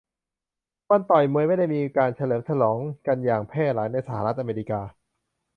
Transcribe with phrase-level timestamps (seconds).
[0.89, 4.81] วันต่อยมวยไม่ได้มีการเฉลิมฉลองกันอย่างแพร่หลายในสหรัฐอเมริกา